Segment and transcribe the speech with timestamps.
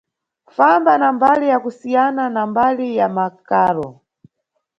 [0.55, 4.01] Famba na mbali ya kusiyana na mbali ya makaro.